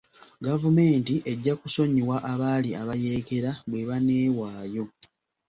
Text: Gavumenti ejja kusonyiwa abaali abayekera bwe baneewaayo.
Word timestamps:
Gavumenti 0.45 1.15
ejja 1.31 1.53
kusonyiwa 1.61 2.15
abaali 2.31 2.69
abayekera 2.81 3.51
bwe 3.69 3.81
baneewaayo. 3.89 4.85